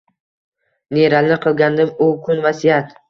Nelarni 0.97 1.37
qilgandim 1.45 1.93
u 2.07 2.09
kun 2.29 2.43
vasiyat? 2.47 2.97